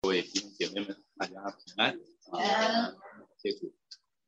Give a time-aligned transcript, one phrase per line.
[0.00, 1.98] 各位弟兄姐妹们，大家平安
[2.30, 2.94] 啊！
[3.36, 3.74] 谢主，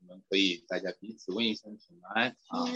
[0.01, 2.59] 我们可以大家彼此问一声平安啊！
[2.59, 2.67] 好，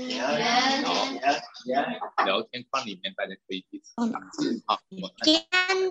[2.25, 4.79] 聊天框里面大家可以彼此打字啊。
[5.25, 5.89] 平安，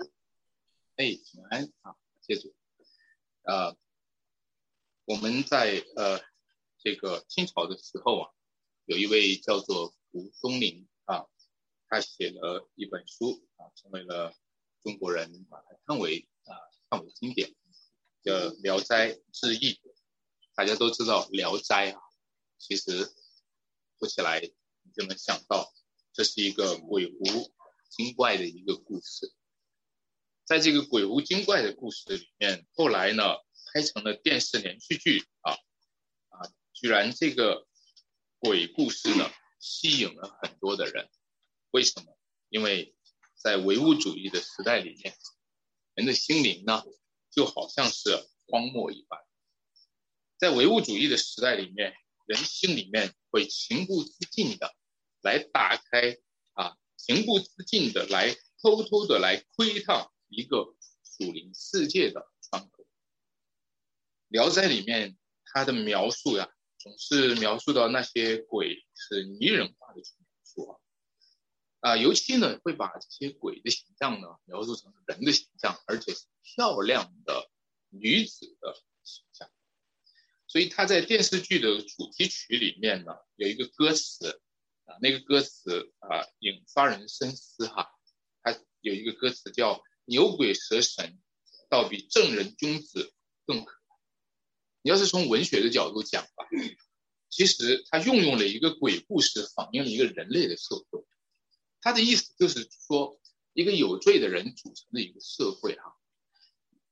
[0.96, 1.94] 哎，平安啊！
[2.22, 2.54] 谢主，
[3.42, 3.76] 呃，
[5.04, 6.18] 我们在呃
[6.78, 8.30] 这个清朝的时候啊，
[8.86, 11.26] 有一位叫做蒲松龄啊，
[11.86, 14.34] 他写了一本书啊，成为了
[14.82, 16.56] 中国人把它称为啊。
[17.14, 17.54] 经典
[18.22, 18.32] 叫
[18.62, 19.74] 《聊斋志异》，
[20.54, 22.00] 大家都知道《聊斋》啊，
[22.58, 23.12] 其实
[23.98, 25.72] 说起来你就能想到，
[26.12, 27.52] 这是一个鬼狐
[27.90, 29.32] 精怪的一个故事。
[30.44, 33.22] 在这个鬼狐精怪的故事里面，后来呢
[33.72, 35.52] 拍成了电视连续剧啊
[36.28, 37.66] 啊，居然这个
[38.38, 41.08] 鬼故事呢吸引了很多的人。
[41.70, 42.16] 为什么？
[42.48, 42.94] 因为
[43.36, 45.16] 在唯物主义的时代里面。
[45.94, 46.82] 人的心灵呢，
[47.30, 48.10] 就好像是
[48.46, 49.20] 荒漠一般。
[50.38, 51.94] 在唯物主义的时代里面，
[52.26, 54.74] 人心里面会情不自禁的
[55.22, 56.16] 来打开
[56.54, 62.82] 啊，情不自禁的来偷偷的来窥探一个属灵世界的窗口。
[64.28, 69.83] 《聊斋》里面他的描述呀，总是描述到那些鬼是拟人化。
[71.84, 77.50] 啊，尤其呢会把这些鬼的形象呢描述成人的形象，而且是漂亮的
[77.90, 79.50] 女子的形象。
[80.46, 84.40] 所以他在电视剧的主题曲里面呢有一个歌词
[84.86, 87.90] 啊，那个歌词啊引发人深思哈。
[88.42, 91.20] 他有一个歌词叫“牛鬼蛇神，
[91.68, 93.12] 倒比正人君子
[93.44, 93.96] 更可爱”。
[94.80, 96.48] 你要是从文学的角度讲吧，
[97.28, 101.04] 其实他运用了一个鬼故事，反映了一个人类的社会。
[101.84, 103.20] 他的意思就是说，
[103.52, 105.94] 一个有罪的人组成的一个社会哈，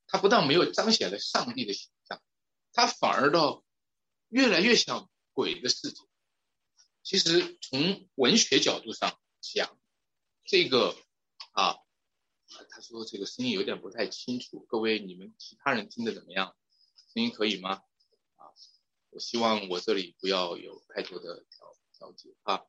[0.07, 2.23] 他不但没有彰显了上帝的形象，
[2.75, 3.65] 他反而到
[4.29, 6.03] 越来越像鬼的世界。
[7.03, 9.79] 其实从文学角度上讲，
[10.45, 10.95] 这个
[11.52, 11.79] 啊，
[12.69, 16.55] 他说这个声音有点不太清楚，各位你们其他人听得怎么样？
[17.14, 17.83] 声音可以吗？
[18.36, 18.52] 啊，
[19.08, 22.67] 我希望我这里不要有太多的调调节啊。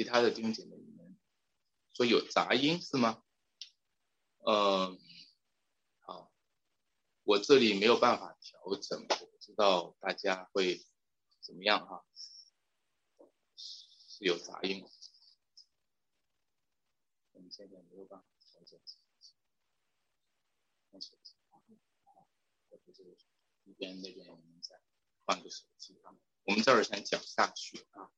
[0.00, 1.14] 其他的弟兄姐妹，你们
[1.92, 3.22] 说有杂音是吗？
[4.38, 4.98] 嗯，
[5.98, 6.32] 好，
[7.22, 10.82] 我这里没有办法调整，我不知道大家会
[11.42, 12.06] 怎么样哈。
[13.58, 14.88] 是有杂音，
[17.32, 18.80] 我们现在没有办法调整。
[20.90, 21.60] 换手机啊，
[22.70, 23.18] 或者是
[23.64, 24.80] 一边那边我们再
[25.26, 26.16] 换个手机啊。
[26.44, 28.10] 我们这儿先讲下去啊。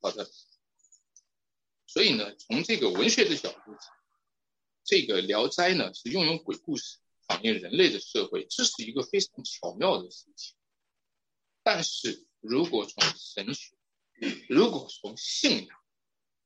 [0.00, 0.28] 好的。
[1.94, 3.94] 所以呢，从这个文学的角度讲，
[4.82, 10.56] 这个《聊斋》呢是运用鬼故事反映人类的社会，这是一个非常巧妙的事情。
[11.62, 13.76] 但是如果从神学，
[14.48, 15.78] 如果从信仰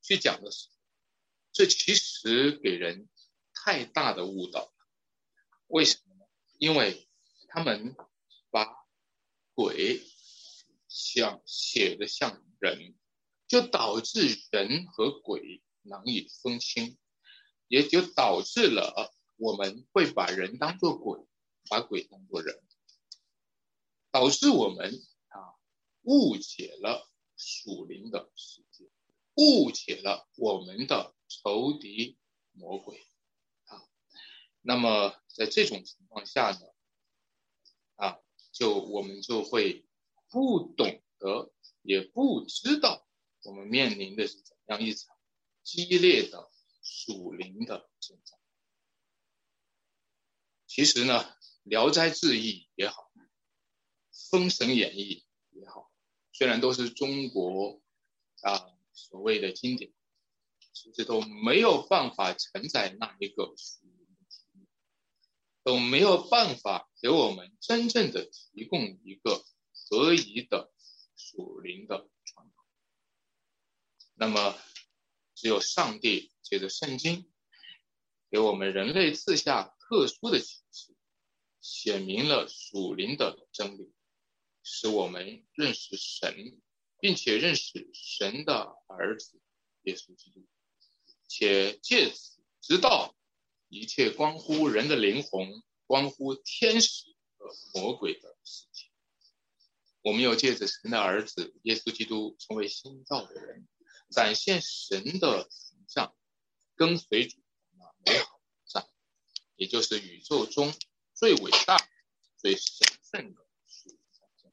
[0.03, 0.75] 去讲的时候，
[1.51, 3.09] 这其实给人
[3.55, 4.75] 太大的误导了。
[5.69, 6.27] 为什么呢？
[6.59, 7.09] 因为
[7.49, 7.97] 他们
[8.51, 8.67] 把
[9.55, 10.03] 鬼
[10.89, 12.95] 像写的像人。
[13.49, 16.99] 就导致人和鬼难以分清，
[17.67, 21.27] 也就导致了我们会把人当作鬼，
[21.71, 22.63] 把鬼当作人，
[24.11, 24.93] 导致我们
[25.29, 25.57] 啊
[26.03, 28.91] 误解了属灵的世界，
[29.37, 32.19] 误解了我们的仇敌
[32.53, 33.07] 魔鬼
[33.65, 33.83] 啊。
[34.61, 36.61] 那么在这种情况下呢，
[37.95, 38.19] 啊，
[38.53, 39.87] 就我们就会
[40.29, 41.51] 不懂得，
[41.81, 43.08] 也不知道。
[43.49, 45.17] 我们面临的是怎样一场
[45.63, 46.51] 激烈的
[46.83, 48.39] 属灵的征战？
[50.67, 51.25] 其实呢，
[51.63, 53.11] 《聊斋志异》也好，
[54.31, 55.25] 《封神演义》
[55.59, 55.91] 也好，
[56.31, 57.81] 虽然都是中国
[58.43, 59.95] 啊所谓的经典，
[60.75, 64.67] 其实都没有办法承载那一个属灵的，
[65.63, 69.43] 都没有办法给我们真正的提供一个
[69.73, 70.71] 合宜的
[71.17, 72.11] 属灵的。
[74.21, 74.59] 那么，
[75.37, 77.31] 只有上帝借着圣经，
[78.29, 80.97] 给我们人类赐下特殊的启示，
[81.61, 83.93] 显明了属灵的真理，
[84.65, 86.61] 使我们认识神，
[86.99, 89.41] 并且认识神的儿子
[89.83, 90.45] 耶稣基督，
[91.29, 93.15] 且借此知道
[93.69, 98.91] 一切关乎人的灵魂、关乎天使和魔鬼的事情。
[100.03, 103.69] 我们又借着神的儿子耶稣基督成为新造的人。
[104.11, 106.15] 展现神的形象，
[106.75, 107.39] 跟随主
[108.07, 108.89] 美好善。
[109.57, 110.73] 也就是宇宙中
[111.15, 111.77] 最伟大、
[112.37, 114.53] 最神圣的属灵产生。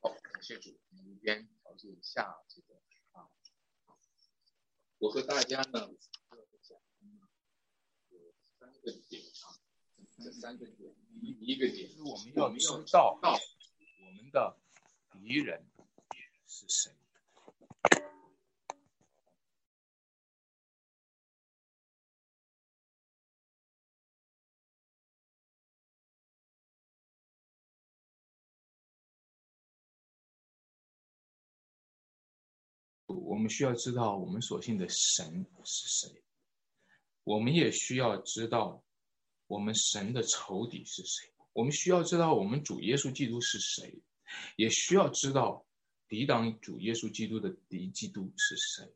[0.00, 2.74] 好，感谢主，我们一边调节一下这个
[3.12, 3.28] 啊。
[4.98, 5.72] 我和大家呢，
[6.62, 6.80] 讲
[8.08, 9.58] 有三个点啊，
[10.24, 14.58] 这三个点，一一个点是我们要知道我们的
[15.12, 15.68] 敌人
[16.46, 16.94] 是谁。
[33.06, 36.22] 我们需要知道我们所信的神是谁，
[37.22, 38.82] 我们也需要知道
[39.46, 41.30] 我们神的仇敌是谁。
[41.52, 44.00] 我们需要知道我们主耶稣基督是谁，
[44.56, 45.65] 也需要知道
[46.08, 48.92] 抵挡主耶稣基督的敌基督是谁。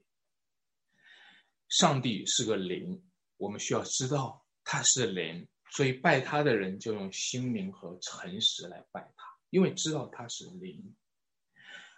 [1.68, 3.02] 上帝是个灵，
[3.36, 10.94] 我们需要知道他是灵，所以拜他的人就用心灵和诚实来拜他，因为知道他是灵。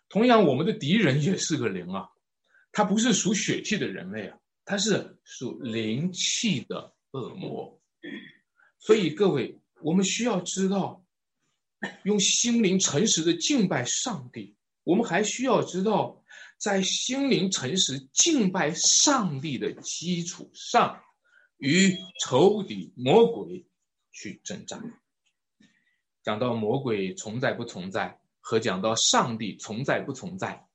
[0.09, 2.11] 同样，我们的敌人也是个灵啊，
[2.71, 7.81] 他不是属血气的人类啊，他是属灵气的恶魔。
[8.79, 11.03] 所以，各位，我们需要知道，
[12.03, 14.55] 用心灵诚实的敬拜上帝。
[14.85, 16.23] 我们还需要知道，
[16.59, 21.01] 在心灵诚实敬拜上帝的基础上，
[21.59, 23.67] 与仇敌魔鬼
[24.11, 24.83] 去征战。
[26.23, 28.19] 讲到魔鬼存在不存在？
[28.45, 30.67] 和讲到上帝存在不存在，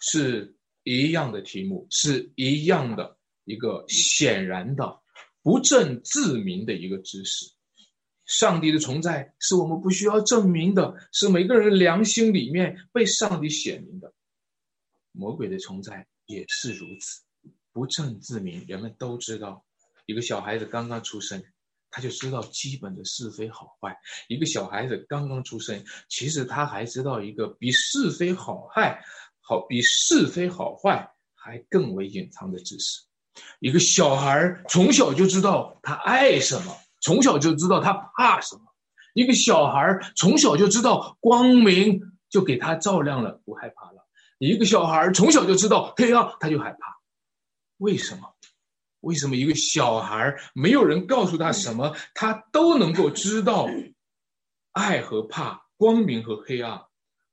[0.00, 5.00] 是一样的题目，是一样的一个显然的、
[5.40, 7.53] 不证自明的一个知识。
[8.38, 14.12] 上帝的存在是我们不需要证明的，是每个人良心里面被上帝显明的。
[15.12, 17.22] 魔鬼的存在也是如此，
[17.72, 19.64] 不证自明，人们都知道。
[20.06, 21.42] 一个小孩子刚刚出生。
[21.96, 23.96] 他就知道基本的是非好坏。
[24.26, 29.00] 一个小孩子刚刚出生，其实他还知道一个比是非好坏
[29.40, 33.02] 好比是非好坏还更为隐藏的知识。
[33.60, 38.62] 一个小孩从小就知道他爱什么，从小就知道他怕什么。
[39.12, 44.08] 一个小孩从小就知道光明就给他照亮了，不害怕了。
[44.38, 46.98] 一个小孩从小就知道黑暗，他就害怕。
[47.76, 48.22] 为什么？
[49.00, 53.68] 为什么一个小孩没有人告诉他什么，他都能够知道
[54.72, 56.80] 爱和怕、光明和黑暗？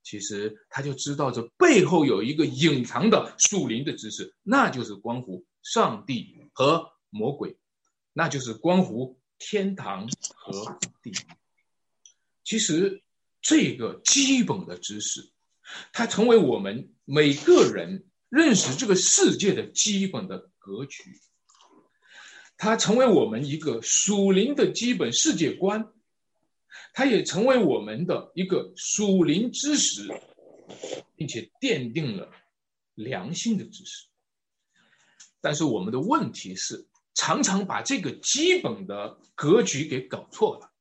[0.03, 7.57] 其实他就知道这背后有一个隐藏的树林的知识，那就是关乎上帝和魔鬼，
[8.11, 11.15] 那就是关乎天堂和地狱。
[12.43, 13.01] 其实
[13.41, 15.31] 这个基本的知识，
[15.91, 21.19] 它成为我们每个人认识这个世界的基本的格局。
[22.55, 25.91] 它成为我们一个属灵的基本世界观，
[26.93, 30.07] 它也成为我们的一个属灵知识，
[31.15, 32.31] 并且奠定了
[32.93, 34.05] 良心的知识。
[35.39, 40.71] 但是我们的问题是，常常把这个基本的格局给搞错了。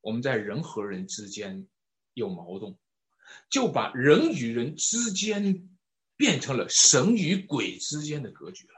[0.00, 1.66] 我们在人和人之间
[2.14, 2.74] 有矛盾，
[3.50, 5.68] 就把人与人之间
[6.16, 8.74] 变成了神与鬼之间的格局了。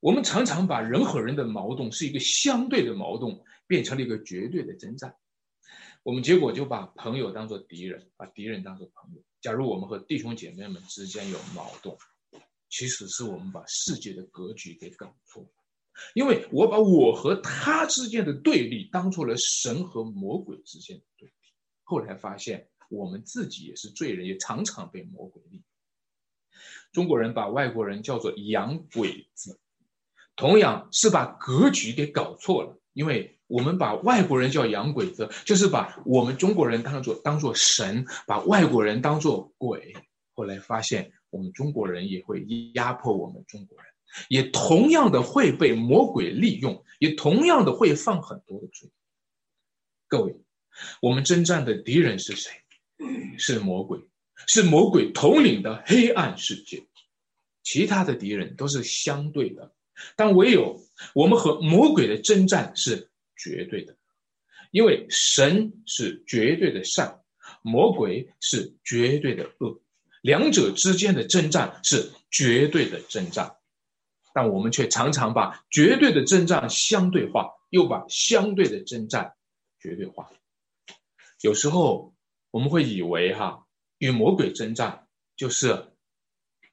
[0.00, 5.16] 我们常常把人和人的矛盾是一个相对的矛盾，变成了一个绝对的征战。
[6.02, 9.22] 我们结果就把朋友当做敌人，把敌人当做朋友。
[9.40, 11.96] 假如我们和弟兄姐妹们之间有矛盾，
[12.76, 15.48] 其实是我们把世界的格局给搞错了。
[16.12, 21.34] 因为我把我和他之间的对立当做了神和魔鬼之间的对立。
[21.84, 25.62] 后来发现我们自己也是罪人，也常常被魔鬼利用。
[26.90, 29.60] 中国人把外国人叫做洋鬼子。
[30.34, 39.94] 同样是把格局给搞错了，因为我们把外国人叫洋鬼子，就是把我们中国人当做当做神，把外国人当做鬼。
[40.32, 43.86] 后来发现，我们中国人也会压迫我们中国人，
[44.28, 48.88] 也同样的会被魔鬼利用，也同样的会犯很多的罪。
[50.06, 50.36] 各位，
[51.02, 52.52] 我们征战的敌人是谁？
[53.36, 53.98] 是魔鬼，
[54.46, 56.86] 是魔鬼统领的黑暗世界。
[57.64, 59.74] 其他的敌人都是相对的。
[60.14, 60.80] 但唯有
[61.14, 63.96] 我们和魔鬼的征战是绝对的，
[64.70, 67.20] 因为神是绝对的善，
[67.62, 69.80] 魔鬼是绝对的恶，
[70.24, 73.56] 两者之间的征战是绝对的征战。
[74.32, 79.34] 但我们却常常把绝对的征战相对化，又把相对的征战
[79.78, 80.30] 绝对化。
[81.42, 82.14] 有时候
[82.50, 83.66] 我们会以为哈，
[83.98, 85.92] 与魔鬼征战就是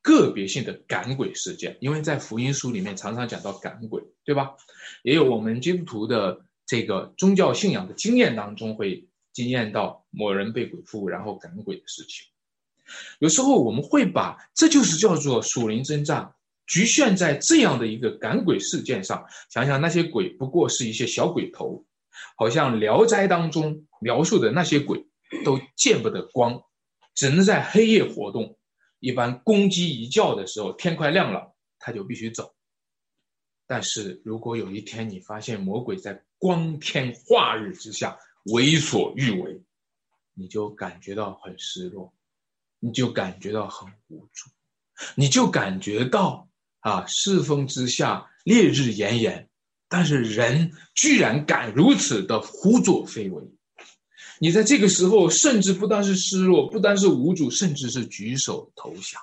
[0.02, 4.56] 个别性的赶鬼事件，因为在福音书里面常常讲到赶鬼，对吧？
[5.04, 12.26] 也有我们基督徒的这个宗教信仰的经验当中会经验到某人被鬼附，然后赶鬼的事情。
[13.20, 16.34] 有时候我们会把这就是叫做属灵征战，
[16.68, 19.26] 局限在这样的一个赶鬼事件上。
[19.50, 21.86] 想想那些鬼不过是一些小鬼头，
[22.38, 25.06] 好像《聊斋》当中描述的那些鬼
[25.44, 26.64] 都见不得光，
[27.14, 28.58] 只能在黑夜活动。
[29.00, 32.54] 一般公鸡一叫的时候，天快亮了，他就必须走。
[33.66, 38.18] 但是如果有一天你发现魔鬼在光天化日之下
[38.52, 39.62] 为所欲为，
[40.34, 42.14] 你就感觉到很失落。
[42.84, 44.50] 你就感觉到很无助，
[45.14, 49.48] 你就感觉到啊，世风之下，烈日炎炎，
[49.88, 53.44] 但是人居然敢如此的胡作非为。
[54.40, 59.22] 你在这个时候，甚至不单是失落，不单是无助，甚至是举手投降。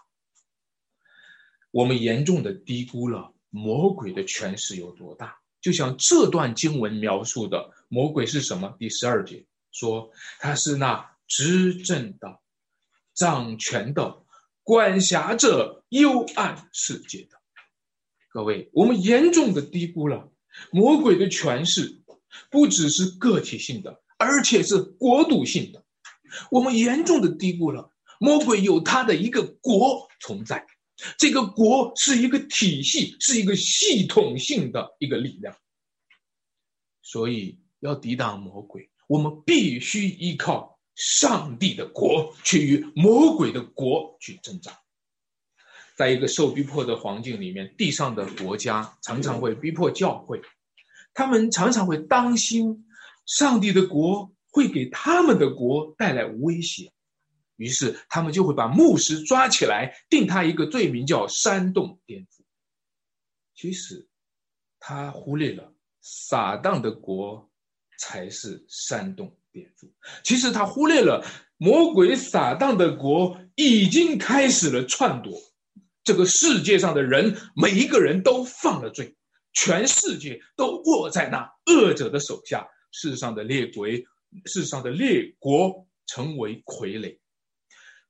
[1.72, 5.36] 我们严重的低估了魔鬼的权势有多大。
[5.60, 8.76] 就像这段经文描述的，魔鬼是什么？
[8.78, 12.38] 第十二节说，他是那执政的。
[13.18, 14.22] 掌权的，
[14.62, 17.36] 管辖着幽暗世界的
[18.30, 20.30] 各位，我们严重的低估了
[20.70, 22.00] 魔鬼的权势，
[22.48, 25.84] 不只是个体性的，而且是国度性的。
[26.48, 30.64] 我们严重的低估了魔鬼有他的一个国存在，
[31.18, 35.56] 这个国是一个体系，是一个系统性的一个力量。
[37.02, 40.77] 所以，要抵挡魔鬼，我们必须依靠。
[40.98, 44.76] 上帝的国却与魔鬼的国去挣扎，
[45.96, 50.42] 在一个受逼迫的环境里面，地上的国家常常会逼迫教会，
[51.14, 52.84] 他们常常会当心
[53.26, 56.90] 上帝的国会给他们的国带来威胁，
[57.54, 62.42] 于是他们就会把牧师抓起来，定他一个罪名叫煽动颠覆。
[63.54, 64.08] 其实，
[64.80, 67.48] 他忽略了撒旦的国
[67.96, 69.37] 才是煽动。
[70.22, 71.24] 其实他忽略了
[71.56, 75.36] 魔鬼撒旦的国已经开始了篡夺，
[76.04, 79.16] 这个世界上的人每一个人都犯了罪，
[79.52, 83.88] 全世界都握在那恶者的手下，世上的列国，
[84.44, 87.18] 世上的列国成为傀儡，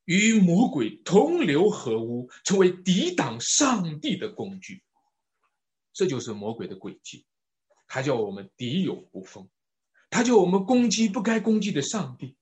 [0.05, 4.83] 与魔鬼同流合污，成为抵挡上帝的工具。
[5.91, 7.25] 这就是魔鬼的诡计，
[7.87, 9.49] 他叫我们敌友不分。
[10.09, 12.35] 他叫我们攻击不该攻击的上帝，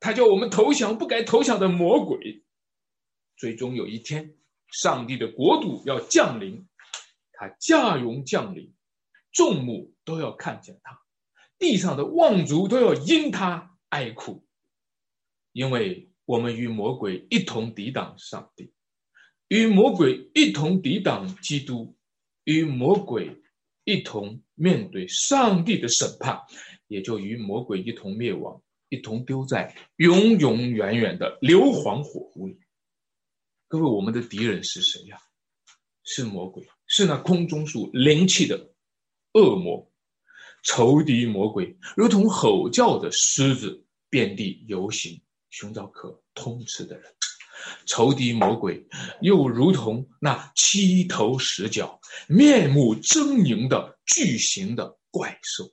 [0.00, 2.42] 他叫我们投降不该投降的魔鬼。
[3.36, 4.34] 最终有一天，
[4.72, 6.66] 上帝的国度要降临，
[7.32, 8.72] 他驾云降临，
[9.32, 11.00] 众目都要看见他，
[11.58, 14.44] 地上的望族都要因他哀哭，
[15.52, 18.72] 因为我们与魔鬼一同抵挡上帝，
[19.48, 21.96] 与魔鬼一同抵挡基督，
[22.44, 23.40] 与魔鬼
[23.84, 26.42] 一同面对上帝的审判。
[26.88, 32.58] 也就与魔鬼一同灭亡，一同丢在永永远远的硫磺火湖里。
[33.68, 35.18] 各位，我们的敌人是谁呀？
[36.02, 38.72] 是魔鬼，是那空中树灵气的
[39.34, 39.92] 恶魔，
[40.64, 47.04] 仇敌魔鬼，如同吼叫的狮子，遍地游行，寻找可通吃的人。
[47.84, 48.86] 仇敌魔鬼
[49.20, 55.70] 又如同那七头十角、面目狰狞的巨型的怪兽。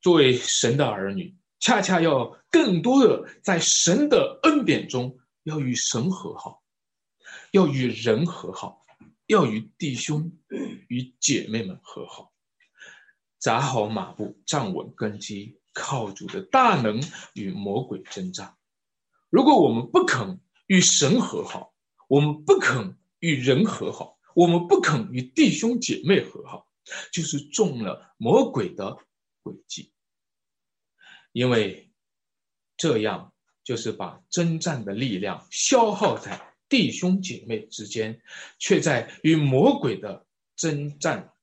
[0.00, 6.62] 作为神的儿女，恰恰要更多的在神的恩典中，要与神和好，
[7.52, 8.82] 要与人和好，
[9.26, 10.32] 要与弟兄
[10.88, 12.32] 与姐妹们和好，
[13.38, 17.02] 扎好马步，站稳根基，靠主的大能
[17.34, 18.56] 与魔鬼征战。
[19.28, 21.74] 如果我们不肯与神和好，
[22.08, 26.66] 我们不肯与人和好，我们不肯与弟兄姐妹和好，
[27.12, 28.96] 就是中了魔鬼的。
[29.52, 29.92] 轨迹，
[31.32, 31.90] 因为
[32.76, 33.32] 这样
[33.64, 38.22] 就是把征战的力量消耗在弟兄姐妹之间，
[38.58, 40.26] 却在与魔鬼的
[40.56, 41.34] 征战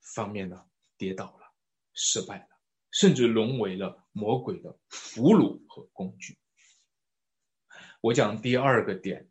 [0.00, 0.66] 方面呢
[0.98, 1.52] 跌倒了、
[1.92, 2.48] 失败了，
[2.90, 6.38] 甚至沦为了魔鬼的俘虏和工具。
[8.00, 9.30] 我讲第二个点，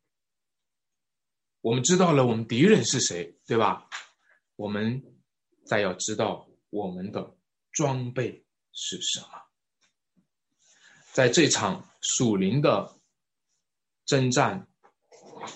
[1.62, 3.90] 我们知道了我们敌人是谁，对吧？
[4.56, 5.04] 我们
[5.66, 7.36] 再要知道我们的。
[7.74, 9.28] 装备是什么？
[11.12, 12.96] 在这场属灵的
[14.06, 14.68] 征战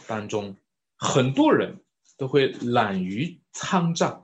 [0.05, 0.57] 当中，
[0.95, 1.83] 很多人
[2.17, 4.23] 都会懒于参战，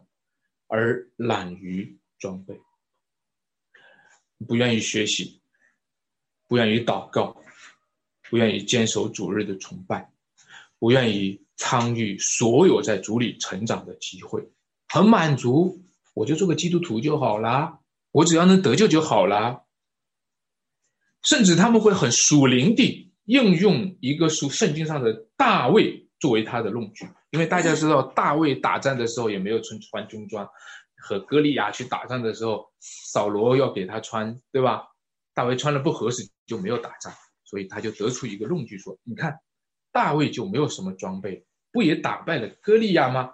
[0.68, 2.60] 而懒于装备，
[4.48, 5.42] 不愿意学习，
[6.48, 7.36] 不愿意祷告，
[8.30, 10.12] 不愿意坚守主日的崇拜，
[10.80, 14.52] 不愿意参与所有在主里成长的机会，
[14.88, 15.84] 很满足，
[16.14, 17.80] 我就做个基督徒就好啦，
[18.14, 19.64] 我只要能得救就好啦。
[21.24, 30.50] 甚至他们会很属灵地应用一个属圣经上的大卫作为他的论据，因为大家知道大卫打仗的时候也没有穿穿军装，
[30.98, 34.84] 和歌利亚去打仗的时候，扫罗要给他穿，对吧？
[35.34, 37.14] 大卫穿了不合适就没有打仗，
[37.46, 39.40] 所以他就得出一个论据说：你看，
[39.92, 43.32] 大卫就没有什么装备，不也打败了歌利亚吗？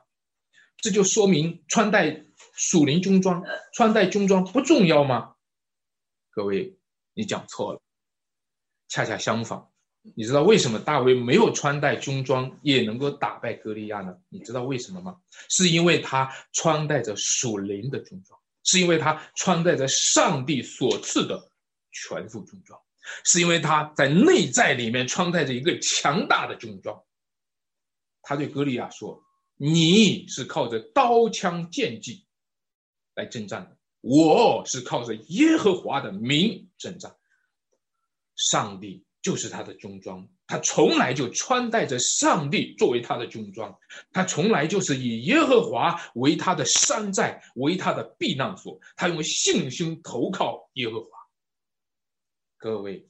[0.78, 3.44] 这就说明穿戴属灵军装，
[3.74, 5.36] 穿戴军装不重要吗？
[6.32, 6.76] 各位。
[7.16, 7.82] 你讲错了，
[8.88, 9.62] 恰恰相反，
[10.16, 14.16] 你知道为什么大卫没有穿戴军装也能够打败歌利亚呢？
[14.30, 15.18] 你知道为什么吗？
[15.50, 21.52] 是因为他穿戴着属灵的军装，是因为他穿戴着上帝所赐的
[21.92, 22.80] 全副军装，
[23.26, 27.04] 是因为他在内在里面穿戴着一个强大的军装。
[28.22, 29.22] 他对歌利亚说
[29.58, 32.26] ：“你是靠着刀枪剑戟
[33.20, 37.14] 来征战的。”我是靠着耶和华的名征战，
[38.38, 43.78] 上帝就是他的军装，他从来就穿戴着上帝作为他的军装，
[44.14, 51.10] 他从来就是以耶和华为他的山寨，为他的避难所，他用信心投靠耶和华。
[52.58, 53.06] 各位，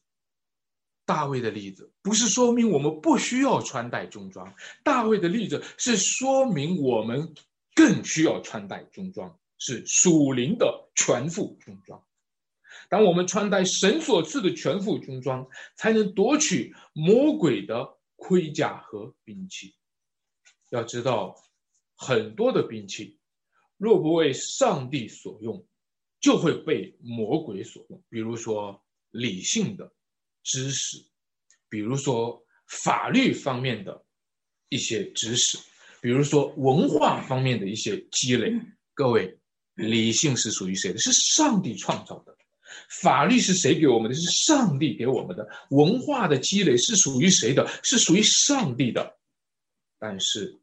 [1.06, 4.51] 大卫的例子不是说明我们不需要穿戴军装，
[4.84, 7.32] 大卫的例子是说明我们
[7.75, 9.38] 更需要穿戴军装。
[9.60, 12.04] 是属灵的全副军装。
[12.89, 19.75] 当我们穿戴神所赐的全副军装，才能夺取魔鬼的盔甲和兵器。
[20.70, 21.36] 要知道，
[21.96, 23.20] 很多的兵器，
[23.78, 25.68] 若不为上帝所用，
[26.20, 28.01] 就会被魔鬼所用。
[28.10, 29.94] 比如说理性的
[30.42, 30.98] 知识，
[31.70, 34.04] 比如说法律方面的
[34.70, 35.60] 一些知识，
[36.01, 38.54] 比如说文化方面的一些积累。
[38.94, 39.38] 各位。
[39.79, 41.00] 理性是属于谁的？
[41.00, 42.36] 是上帝创造的。
[42.89, 44.15] 法律是谁给我们的？
[44.15, 45.48] 是上帝给我们的。
[45.70, 47.68] 文化的积累是属于谁的？
[47.83, 49.18] 是属于上帝的。
[49.98, 50.59] 但是，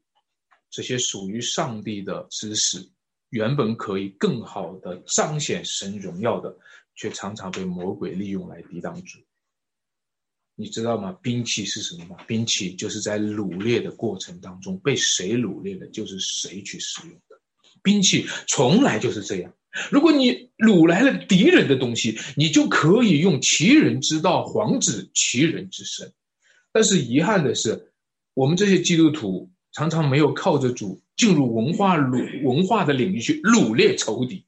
[0.70, 2.88] 这些属于上帝的知识，
[3.30, 6.56] 原本可以更好的彰显神荣耀的，
[6.94, 9.18] 却常常被魔鬼利用来抵挡住。
[10.54, 11.12] 你知道吗？
[11.20, 12.16] 兵器是什么吗？
[12.26, 17.35] 兵器就是在掳掠的过程当中，被谁掳掠的，就是谁去使用的。
[17.86, 19.52] 兵器从来就是这样。
[19.92, 26.12] 如果你掳来了敌人的东西，你就可以用其人之道防止其人之身。
[26.72, 27.92] 但是遗憾的是，
[28.34, 34.44] 我们这些基督徒常常没有靠着主进入文化掳文化的领域去掳掠仇敌。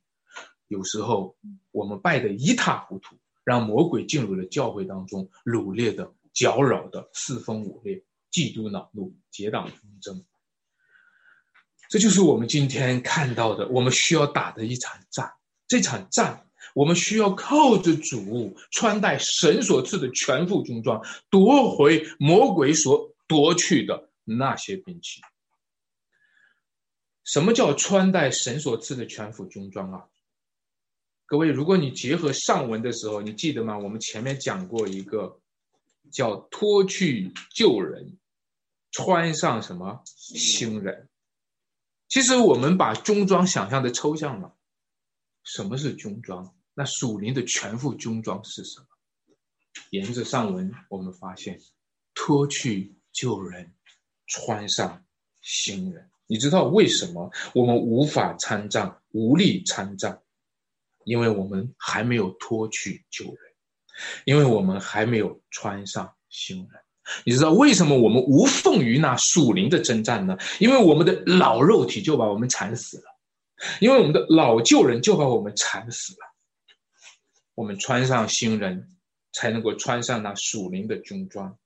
[0.67, 1.37] 有时候
[1.71, 10.25] 我们败得一塌糊涂，让魔鬼进入了教会当中，掳掠的、搅扰的、四分五裂、嫉妒恼怒、结党纷争。
[11.89, 15.33] 这就是我们今天看到的，我们需要打的一场战。
[15.67, 25.21] 这场战，我们需要靠着主穿戴神所赐的全副军装，夺回魔鬼所夺去的那些兵器。
[27.25, 30.05] 什么叫穿戴神所赐的全副军装啊？
[31.27, 33.77] 各位，如果你结合上文的时候，你记得吗？
[33.77, 35.39] 我们前面讲过一个
[36.11, 38.17] 叫脱去旧人，
[38.91, 41.09] 穿上什么新人。
[42.09, 44.55] 其实我们把军装想象的抽象了。
[45.45, 46.55] 什么是军装？
[46.75, 48.87] 那属灵的全副军装是什么？
[49.91, 51.61] 沿着上文，我们发现，
[52.15, 53.73] 脱去旧人，
[54.27, 55.05] 穿上
[55.41, 56.11] 新人。
[56.27, 60.23] 你知道为什么我们无法参战、无力参战？
[61.05, 63.37] 因为我们还没有脱去旧人，
[64.25, 66.81] 因为我们还没有穿上新人。
[67.25, 70.37] 你知道为什么我们无缝于那属灵的征战呢？
[70.59, 73.05] 因为我们的老肉体就把我们缠死了，
[73.81, 76.19] 因为我们的老旧人就把我们缠死了。
[77.55, 78.89] 我们穿上新人，
[79.33, 81.57] 才能够穿上那属灵的军装。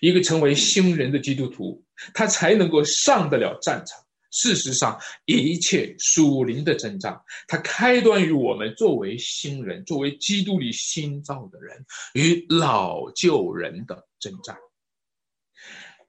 [0.00, 1.82] 一个成为新人的基督徒，
[2.12, 3.98] 他才能够上得了战场。
[4.30, 11.82] 事实上，一切属灵的征战，它开端于我们作为新人，作为基督里新造的人
[12.12, 14.54] 与老旧人的征战。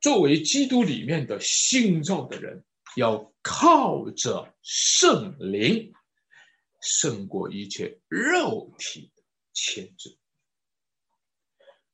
[0.01, 2.63] 作为基督里面的新造的人，
[2.95, 5.93] 要靠着圣灵
[6.81, 10.17] 胜过一切肉体的牵制。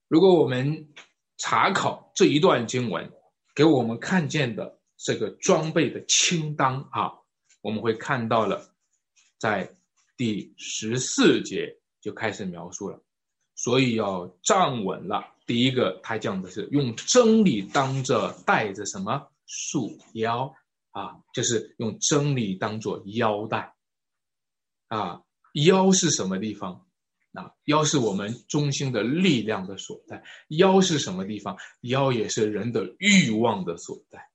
[0.07, 0.93] 如果我们
[1.37, 3.11] 查考这一段经文，
[3.55, 7.11] 给我们看见的这个装备的清单啊，
[7.61, 8.71] 我们会看到了，
[9.39, 9.75] 在
[10.15, 13.03] 第十四节就开始描述了，
[13.55, 15.34] 所以要站稳了。
[15.45, 20.53] 第一个，他讲的是用真理当着带着什么束腰
[20.91, 23.75] 啊，就是用真理当做腰带
[24.87, 25.21] 啊。
[25.53, 26.85] 腰是什么地方？
[27.33, 30.23] 啊，腰是我们中心的力量的所在。
[30.47, 31.57] 腰是什么地方？
[31.81, 34.29] 腰也是人的欲望的所在。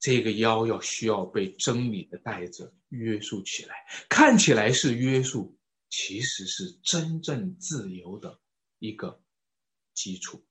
[0.00, 3.74] 这个腰要需要被真理的带着约束起来，
[4.08, 5.56] 看起来是约束，
[5.90, 8.40] 其实是真正自由的。
[8.82, 9.22] 一个
[9.94, 10.44] 基础，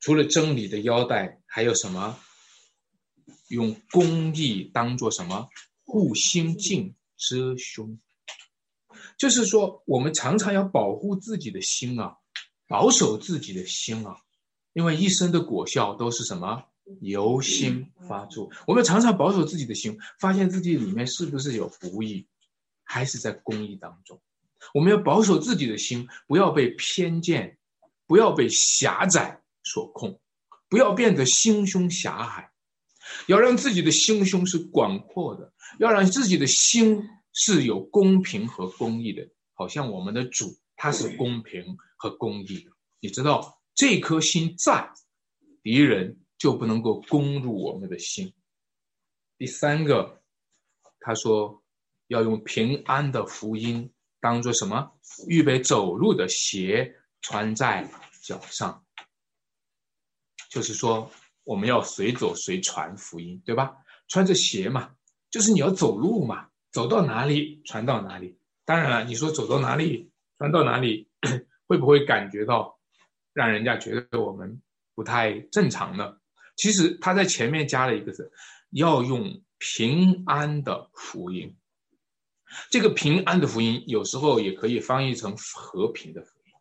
[0.00, 2.18] 除了真理的腰带，还有什么？
[3.48, 5.50] 用公义当做什么
[5.84, 8.00] 护心镜遮胸？
[9.18, 12.16] 就是说，我们常常要保护自己的心啊，
[12.66, 14.16] 保守自己的心啊，
[14.72, 16.64] 因为一生的果效都是什么？
[17.02, 18.50] 由心发出。
[18.66, 22.26] 我们常常保守自己的心，发现自己里面是不是有不义，
[22.84, 24.22] 还是在公义当中？
[24.72, 27.58] 我们要保守自己的心，不要被偏见，
[28.06, 30.18] 不要被狭窄所控，
[30.68, 32.50] 不要变得心胸狭隘，
[33.26, 39.28] 要让自己的心胸是广阔的，要让自己的心是有公平和公义的。
[39.52, 44.90] 好像我们的主他是公平和公义的，你知道这颗心在，
[45.62, 48.32] 敌人就不能够攻入我们的心。
[49.38, 50.22] 第三个，
[51.00, 51.62] 他说
[52.08, 53.90] 要用平安的福音。
[54.24, 54.90] 当做什么？
[55.28, 57.86] 预备走路的鞋穿在
[58.22, 58.82] 脚上，
[60.48, 61.10] 就是说
[61.44, 63.76] 我们要随走随传福音，对吧？
[64.08, 64.94] 穿着鞋嘛，
[65.30, 68.38] 就是你要走路嘛，走到哪里传到哪里。
[68.64, 71.06] 当然了，你说走到哪里传到哪里，
[71.68, 72.80] 会不会感觉到
[73.34, 74.62] 让人家觉得我们
[74.94, 76.16] 不太正常呢？
[76.56, 78.32] 其实他在前面加了一个字，
[78.70, 81.54] 要用平安的福音。
[82.70, 86.52] 这个平安的福音有时候也可以翻译成和平的福音，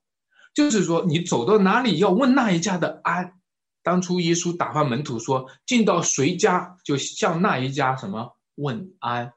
[0.53, 3.34] 就是说你走到哪里要问那一家的安。
[3.82, 9.34] 当初耶稣打发门徒说，进到谁家就向那一家什么问安，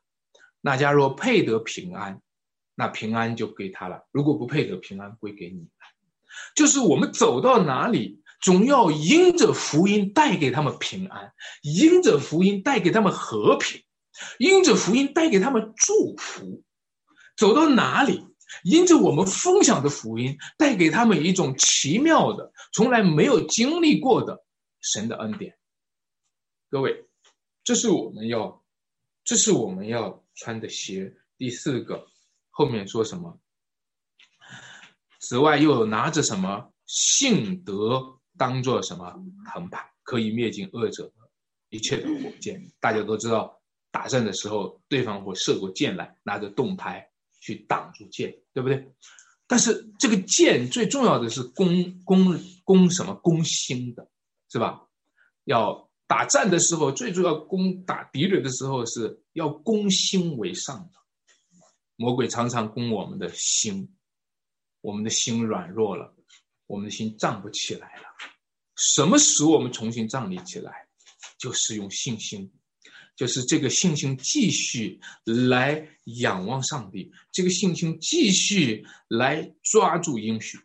[0.60, 2.20] 那家若配得平安，
[2.76, 5.68] 那平安就归他了；如果不配得平安，归给你了。
[6.54, 13.82] 就是我们走到哪里，总要因着福音带给他们平安，因着福音带给他们和平。
[14.38, 16.62] 因着福音带给他们祝福，
[17.36, 18.26] 走到哪里，
[18.64, 24.44] 因着我们分享的福音带给他们一种奇妙的、从来没有经历过的
[24.80, 25.56] 神的恩典。
[26.70, 27.06] 各位，
[27.62, 28.64] 这是我们要，
[29.24, 31.14] 这是我们要穿的鞋。
[31.38, 32.06] 第四个，
[32.50, 33.38] 后面说什么？
[35.20, 39.14] 此外，又拿着什么信德当做什么
[39.52, 41.12] 藤牌，可以灭尽恶者
[41.68, 42.66] 一切的火箭。
[42.80, 43.60] 大家都知道。
[43.96, 47.08] 打仗的时候，对方会射过箭来，拿着盾牌
[47.40, 48.92] 去挡住箭，对不对？
[49.46, 53.14] 但是这个箭最重要的是攻攻攻什么？
[53.14, 54.06] 攻心的，
[54.50, 54.82] 是吧？
[55.44, 60.98] 要打战的时候，最主要攻打敌人的时候是要攻心为上的。
[61.96, 63.96] 魔鬼常常攻我们的心，
[64.82, 66.14] 我们的心软弱了，
[66.66, 68.02] 我们的心站不起来了。
[68.76, 70.86] 什么使我们重新站立起来？
[71.38, 72.52] 就是用信心。
[73.16, 80.60] 就是这个信心继续来仰望上帝，这个信心继续来抓住应许，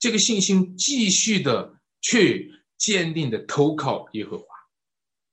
[0.00, 4.44] 这个信心继续的去坚定的投靠耶和华，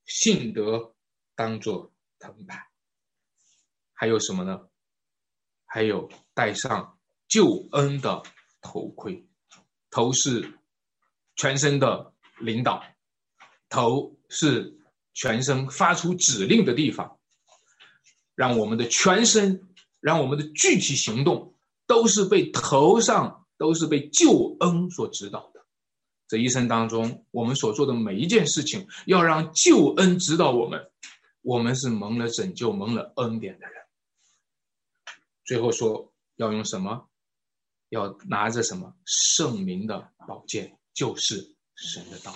[0.06, 0.94] 信德
[1.36, 2.64] 当做藤牌，
[3.94, 4.70] 还有什么呢？
[5.66, 8.22] 还有戴上救恩的
[8.62, 9.26] 头盔，
[9.90, 10.60] 头是
[11.36, 12.84] 全身的领导，
[13.68, 14.78] 头是。
[15.14, 17.18] 全身发出指令的地方，
[18.36, 19.68] 让我们的全身，
[20.00, 21.54] 让我们的具体行动，
[21.88, 25.66] 都是被头上，都是被救恩所指导的。
[26.28, 30.90] 这一生当中，我们所做的每一件事情，要让救恩指导我们。
[31.42, 33.76] 我们是蒙了拯救、蒙了恩典的人。
[35.44, 37.08] 最后说要用什么？
[37.90, 42.34] 要拿着什么圣明的宝剑，就是神的道。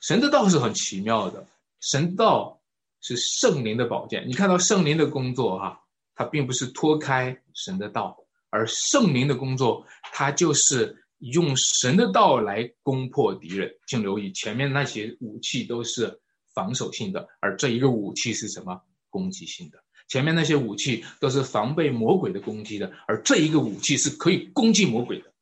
[0.00, 1.46] 神的道是很奇妙的。
[1.80, 2.60] 神道
[3.00, 5.80] 是圣灵的宝剑，你看到圣灵的工作哈，
[6.14, 8.16] 它并不是脱开神的道，
[8.50, 13.70] 而圣灵的工作，它就是用神的道来攻破敌人。
[13.86, 16.20] 请留意，前面那些武器都是
[16.54, 18.80] 防守性的，而这一个武器是什么？
[19.10, 19.78] 攻击性的。
[20.08, 25.32] 前面那些武器都是防备魔鬼的攻击的，而这一个武器是可以攻击魔鬼的，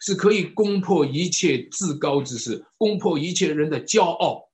[0.00, 4.45] 是可以攻破一切至高之事，攻破一切人的骄傲。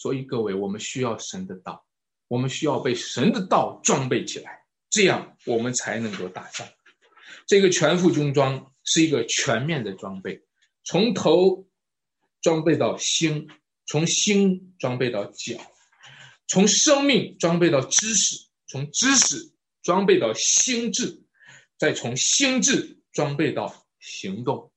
[0.00, 1.84] 所以各位，我们需要神的道，
[2.26, 6.66] 我们需要被神的道装备起来，这样我们才能够打仗。
[7.46, 10.42] 这个全副军装是一个全面的装备，
[10.84, 11.68] 从头
[12.40, 13.46] 装备到心，
[13.84, 15.60] 从心装备到脚，
[16.48, 21.22] 从生命装备到知识，从知识装备到心智，
[21.76, 24.72] 再从心智装备到行动。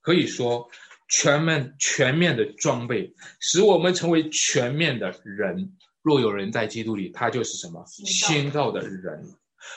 [0.00, 0.70] 可以说，
[1.12, 5.76] 全面全面的装备使我们成为全面的人。
[6.00, 9.22] 若有人在基督里，他就是什么新造的人。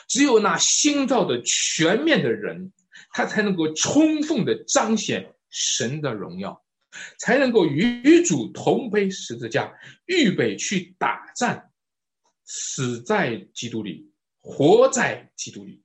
[0.08, 2.72] 只有那新造的全面的人，
[3.10, 6.64] 他才能够充分的彰显神的荣耀，
[7.18, 9.72] 才能够与主同背十字架，
[10.06, 11.70] 预备去打战，
[12.44, 15.84] 死在基督里，活在基督里。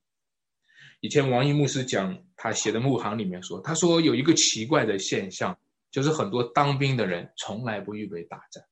[1.02, 5.58] 以前王一牧师讲他写的牧行里面说，他说有一个奇怪的现象，
[5.90, 8.62] 就是很多当兵的人从来不预备打仗。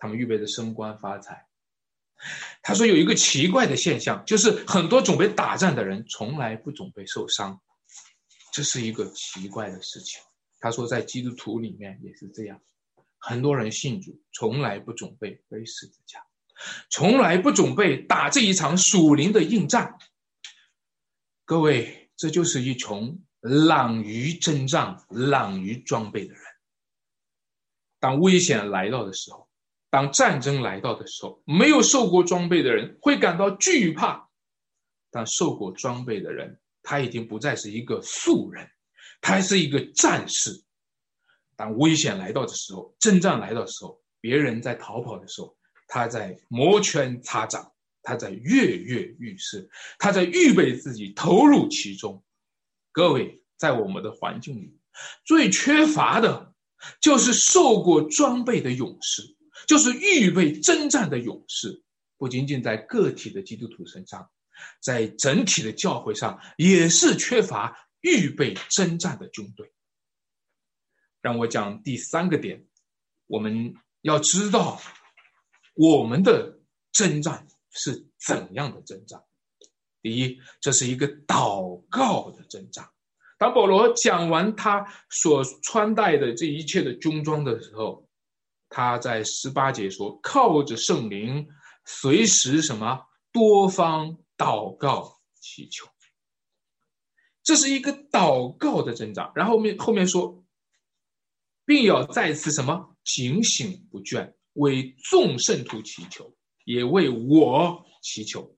[0.00, 1.46] 他们预备着升官发财。
[2.62, 7.60] 他说有一个奇怪的现象，就是很多准备打仗的人从来不准备受伤，
[8.50, 10.22] 这是一个奇怪的事情。
[10.60, 12.58] 他说在基督徒里面也是这样，
[13.18, 16.24] 很多人信主从来不准备背十字架，
[16.88, 19.98] 从来不准备打这一场属灵的硬战。
[21.46, 26.42] 各位，这就是一群懒于征战、懒于装备的人。
[28.00, 29.46] 当危险来到的时候，
[29.90, 34.26] 当战争来到的时候，没有受过装备的人会感到惧怕；
[35.10, 38.66] 但受过装备的人，他已经不再是一个素人，
[39.20, 40.50] 他还是一个战士。
[41.56, 45.54] 当危险来到的时候，征战来到的时候，别人在逃跑的时候，
[45.88, 47.70] 他在摩拳擦掌，
[48.04, 52.22] 他在跃跃欲试，他在预备自己投入其中。
[52.92, 54.78] 各位，在我们的环境里，
[55.24, 56.54] 最缺乏的
[57.00, 59.34] 就是受过装备的勇士。
[59.68, 61.82] 就是预备征战的勇士，
[62.18, 64.28] 不仅仅在个体的基督徒身上，
[64.82, 69.72] 在整体的教会上也是缺乏预备征战的军队。
[71.22, 72.66] 让我讲第三个点，
[73.26, 74.82] 我们要知道
[75.74, 76.58] 我们的
[76.92, 79.22] 征战是怎样的征战。
[80.00, 82.88] 第一，这是一个祷告的征战。
[83.38, 88.08] 当保罗讲完他所穿戴的这一切的军装的时候。
[88.70, 91.46] 他在十八节说：“靠着圣灵，
[91.84, 95.86] 随时什么多方祷告祈求。”
[97.44, 99.30] 这是一个祷告的增长。
[99.36, 100.42] 然后面后面说，
[101.64, 106.34] 并要再次什么警醒不倦，为众圣徒祈求，
[106.64, 108.56] 也为我祈求，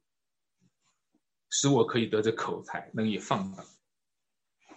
[1.51, 3.65] 使我可以得着口才，能以放胆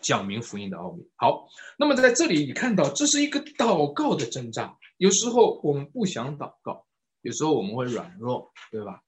[0.02, 1.10] 讲明福音的奥秘。
[1.16, 4.78] 好，那么在这里你看到，这是一个祷告的增长。
[4.98, 6.86] 有时候我们不想祷告，
[7.22, 9.02] 有时候我们会软弱，对吧？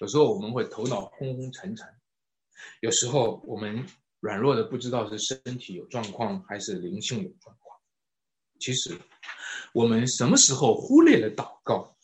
[0.00, 1.88] 有时候我们会头脑昏昏沉沉，
[2.80, 3.86] 有时候我们
[4.20, 7.80] 软弱的不知道是身体有状况还是灵性有状况。
[8.60, 8.96] 其实，
[9.72, 11.95] 我们什么时候忽略了祷告，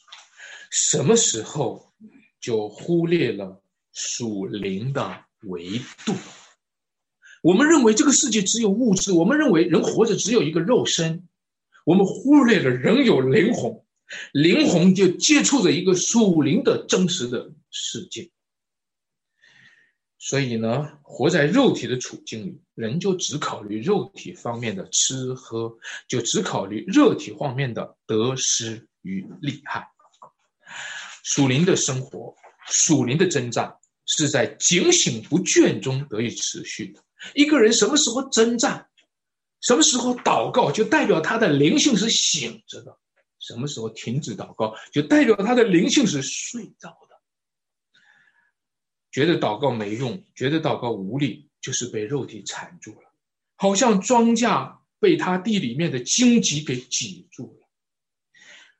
[0.72, 1.92] 什么时候
[2.40, 6.14] 就忽略了属灵的维度。
[7.42, 11.28] 我们认为这个世界只有物质，我们认为人活着只有一个肉身。
[11.84, 13.82] 我们忽略了人有灵魂，
[14.32, 18.30] 灵魂就接触着一个属灵的真实的世界。
[20.18, 25.76] 所以呢，活在肉体的处境里，人就只考虑肉体方面的吃喝，
[26.08, 29.91] 就只考虑肉体方面的得失与利害。
[31.22, 32.34] 属灵的生活，
[32.68, 37.02] 属灵的征战，是在警醒不倦中得以持续的。
[37.34, 38.88] 一个人什么时候征战？
[39.60, 42.90] 什么时候祷告，就代表他的灵性是醒着的；
[43.38, 47.16] 什么时候停止祷告，就代表他的灵性是睡着的。
[49.12, 53.12] 觉得祷告没用，觉得祷告无力，就是被肉体缠住了，
[53.54, 57.68] 好像庄稼被他地里面的荆棘给挤住了。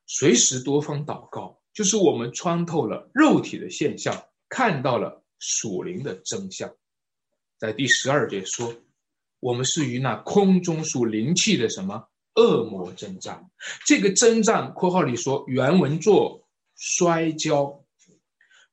[0.07, 6.75] 随时多方祷告，就是我们穿透了肉体的现象，看到了属灵的真相。
[7.59, 8.75] 在第十二节说。
[9.45, 13.51] 我们是与那空中属灵气的什么恶魔征战？
[13.85, 17.85] 这个征战（括号里说原文做摔跤），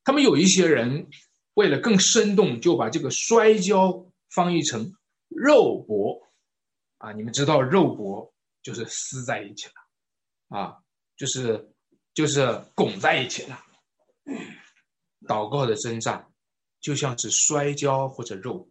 [0.06, 1.10] 他们有一些人
[1.56, 4.94] 为了更生动，就把这个摔跤翻译成
[5.28, 6.22] 肉搏
[7.00, 7.14] 啊！
[7.14, 8.32] 你们知道肉搏
[8.62, 10.78] 就是撕在一起了啊，
[11.18, 11.74] 就是
[12.14, 13.64] 就是拱在一起了。
[15.28, 16.28] 祷告的征战
[16.80, 18.68] 就像是摔跤或者肉搏。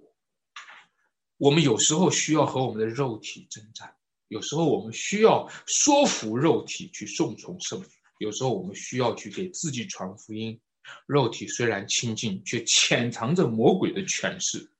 [1.36, 3.94] 我们有时候需要和我们的肉体征战，
[4.28, 10.60] 有时候我们需要说服肉体去顺从圣灵，有时候我们需要去给自己传福音。
[11.06, 14.72] 肉体虽然清净，却潜藏着魔鬼的权势。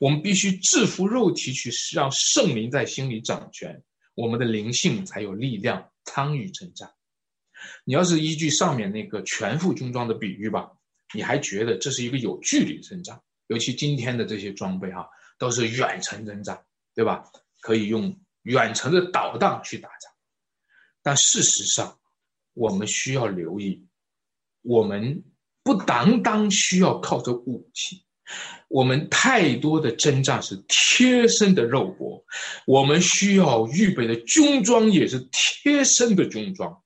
[0.00, 3.82] 我们必须制服肉体，去让圣灵在心里掌权，
[4.14, 6.92] 我们的灵性才有力量参与征战。
[7.84, 10.70] 你要是依据上面那个全副军装的比喻吧，
[11.14, 13.20] 你还觉得这是一个有距离的征战？
[13.46, 16.62] 尤其今天的这些装备哈，都是远程征战，
[16.94, 17.24] 对吧？
[17.60, 20.12] 可以用远程的导弹去打仗。
[21.02, 21.98] 但事实上，
[22.52, 23.86] 我们需要留意，
[24.62, 25.24] 我们
[25.62, 28.04] 不单单需要靠着武器，
[28.68, 32.22] 我们太多的征战是贴身的肉搏，
[32.66, 36.82] 我们需要预备的军装也是贴身的军装。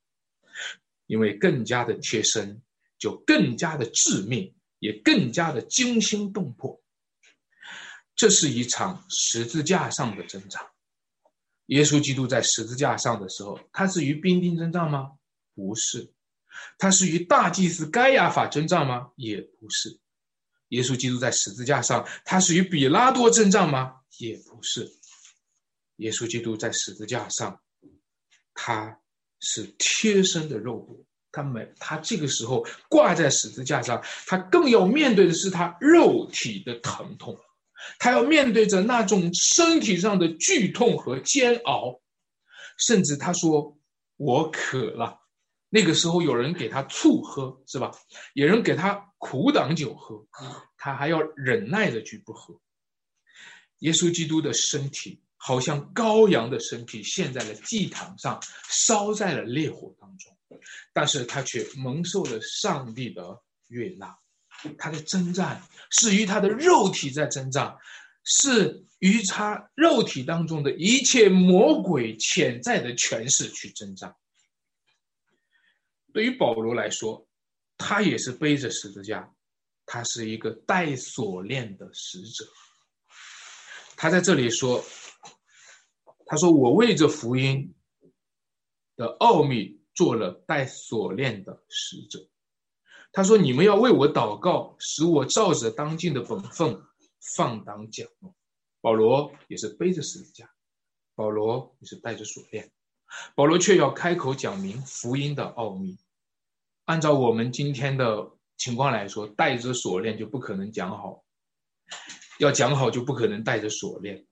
[1.06, 2.62] 因为更加的贴身，
[2.98, 6.82] 就更加的致命，也更加的惊心动魄。
[8.14, 10.62] 这是一场十字架上的征战。
[11.66, 15.12] 耶稣基督在十字架上的时候，他是与兵丁征战吗？
[15.54, 16.12] 不是。
[16.78, 19.12] 他是与大祭司该亚法征战吗？
[19.16, 19.98] 也不是。
[20.68, 24.00] 耶稣基督在十字架上，他是与比拉多征战吗？
[24.18, 24.90] 也不是。
[25.96, 27.60] 耶稣基督在十字架上，
[28.54, 29.01] 他。
[29.44, 37.36] 是贴身的肉骨，他没他这个时候挂在十字架上，他更要面对的是他肉体的疼痛，
[37.98, 42.00] 他要面对着那种身体上的剧痛和煎熬，
[42.78, 43.76] 甚至他说
[44.16, 45.20] 我渴了，
[45.68, 47.90] 那个时候有人给他醋喝是吧？
[48.34, 50.24] 有人给他苦胆酒喝，
[50.76, 52.60] 他还要忍耐着去不喝。
[53.80, 55.20] 耶稣基督的身体。
[55.44, 60.32] 好像羔羊的身体陷在了祭坛上，烧在了烈火当中，
[60.92, 64.16] 但是他却蒙受了上帝的悦纳。
[64.78, 67.76] 他的征战是与他的肉体在征战，
[68.22, 74.14] 是与他肉体当中的一切魔鬼潜在的权势去征战。
[76.12, 77.26] 对于保罗来说，
[77.76, 79.28] 他也是背着十字架，
[79.86, 82.46] 他是一个带锁链的使者。
[83.96, 84.84] 他在这里说。
[86.32, 87.74] 他说：“我为这福音
[88.96, 92.26] 的奥秘做了带锁链的使者。”
[93.12, 96.82] 他说：“你们要为我祷告，使我照着当今的本分
[97.36, 98.08] 放胆讲。”
[98.80, 100.50] 保罗也是背着十字架，
[101.14, 102.72] 保罗也是带着锁链，
[103.34, 105.98] 保罗却要开口讲明福音的奥秘。
[106.86, 111.22] 按照我们今天的情况来说，带着锁链就不可能讲好，
[112.40, 114.26] 要讲好就不可能带着锁链。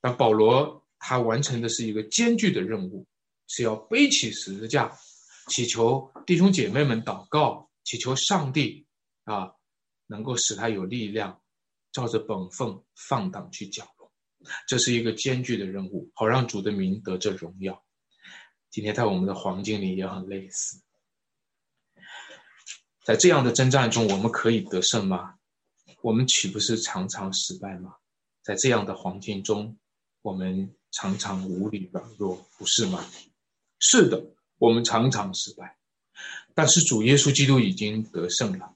[0.00, 0.84] 但保罗。
[0.98, 3.06] 他完成的是一个艰巨的任务，
[3.46, 4.98] 是要背起十字架，
[5.48, 8.86] 祈求弟兄姐妹们祷告，祈求上帝
[9.24, 9.52] 啊，
[10.06, 11.40] 能够使他有力量，
[11.92, 13.86] 照着本分放荡去讲。
[14.66, 17.84] 这是一个艰巨的任务，好让主的名得着荣耀。
[18.70, 20.82] 今天在我们的黄金里也很类似，
[23.04, 25.36] 在这样的征战中，我们可以得胜吗？
[26.02, 27.94] 我们岂不是常常失败吗？
[28.42, 29.78] 在这样的环境中，
[30.22, 30.74] 我们。
[30.90, 33.04] 常常无力软弱，不是吗？
[33.78, 34.24] 是的，
[34.58, 35.76] 我们常常失败，
[36.54, 38.74] 但是主耶稣基督已经得胜了，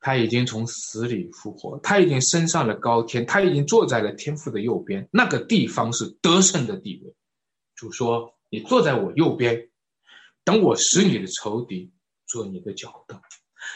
[0.00, 7.14] 他已经从死里复活，他已经升上了高天，他已经坐在了天父的右边，那个地方是得胜的地位。
[7.74, 9.70] 主说：“你坐在我右边，
[10.44, 11.92] 等我使你的仇敌
[12.26, 13.20] 做你的脚凳。”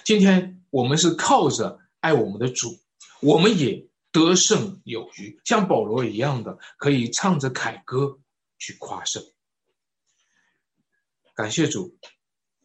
[0.05, 2.79] 今天我们是靠着爱我们的主，
[3.21, 3.87] 我们也。
[4.13, 8.19] 得胜有余，像保罗一样的，可以唱着凯歌
[8.59, 9.23] 去夸胜。
[11.35, 11.97] 感谢主，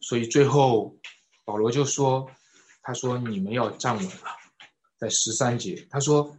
[0.00, 0.98] 所以最后
[1.44, 2.28] 保罗就说
[2.82, 4.36] ：“他说你们要站稳了，
[4.98, 6.36] 在十三节，他说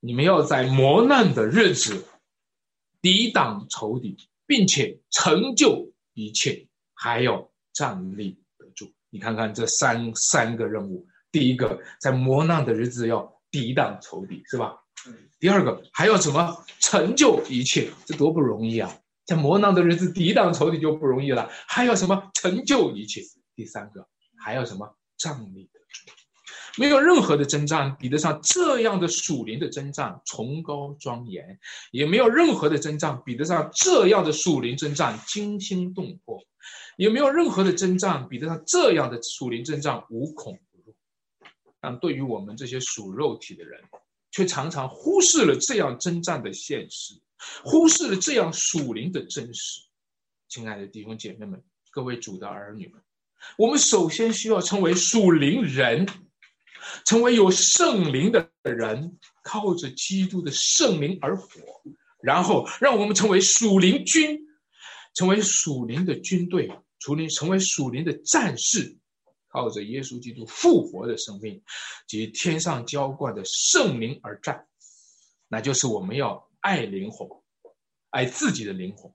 [0.00, 2.06] 你们要在磨难的日子
[3.00, 8.92] 抵挡仇敌，并且成就一切，还要站立得住。
[9.08, 14.74] 你看看这三三个任务，第一个在磨难的日子要。”抵挡仇敌是吧？
[15.38, 17.90] 第二个还要什么成就一切？
[18.06, 18.92] 这多不容易啊！
[19.26, 23.20] 在磨难的日子抵挡仇敌就不容易了，还要什么成就一切？
[23.54, 24.06] 第三个
[24.42, 26.12] 还要什么站立得住？
[26.78, 31.58] 没有任何的征战比得上这样的属灵的征战崇高庄严，
[31.90, 36.42] 也没有任何的征战比得上这样的属灵征战惊心动魄，
[36.96, 40.58] 也没有任何的征战比得上这样的属灵征战无恐。
[41.82, 43.80] 但对于我们这些属肉体的人，
[44.30, 47.20] 却常常忽视了这样征战的现实，
[47.64, 49.82] 忽视了这样属灵的真实。
[50.48, 51.60] 亲爱的弟兄姐妹们，
[51.90, 53.02] 各位主的儿女们，
[53.58, 56.06] 我们首先需要成为属灵人，
[57.04, 61.48] 成为有圣灵的人，靠着基督的圣灵而活，
[62.22, 64.38] 然后让我们成为属灵军，
[65.14, 66.70] 成为属灵的军队，
[67.00, 68.96] 除灵成为属灵的战士。
[69.52, 71.62] 靠着耶稣基督复活的生命
[72.08, 74.66] 及天上浇灌的圣灵而战，
[75.46, 77.28] 那就是我们要爱灵魂，
[78.10, 79.12] 爱自己的灵魂，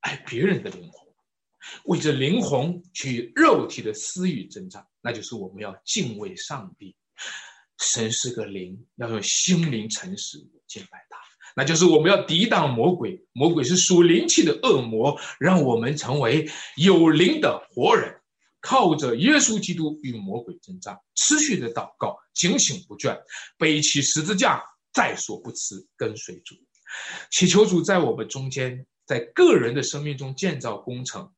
[0.00, 1.12] 爱别人的灵魂，
[1.84, 6.94] 为着灵魂去肉体的私欲征战，那就是我们要敬畏上帝。
[7.78, 11.18] 神是个灵，要用心灵诚实敬拜他。
[11.56, 18.21] 那就是我们要抵挡魔鬼，魔鬼是属灵气的恶魔，让我们成为有灵的活人，
[18.62, 23.20] 靠着耶稣基督与魔鬼征战，持续的祷告，警醒不倦，
[23.58, 26.54] 背起十字架，在所不辞，跟随主，
[27.30, 31.30] 祈求主在我们中间，在个人的生命中建造工程，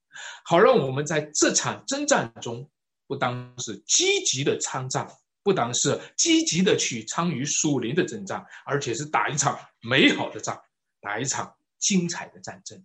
[0.44, 2.70] 好让我们在这场征战中，
[3.08, 5.08] 不当是积极的参战。
[5.44, 10.58] 不单是积极的去参与属灵的征战，而且是打一场美好的仗，
[11.02, 12.82] 打一场精彩的战争。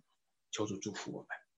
[0.50, 1.39] 求主祝福我们。